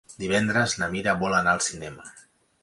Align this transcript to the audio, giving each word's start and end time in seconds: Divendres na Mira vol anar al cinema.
Divendres 0.21 0.73
na 0.83 0.87
Mira 0.95 1.15
vol 1.25 1.37
anar 1.41 1.55
al 1.59 1.63
cinema. 1.67 2.09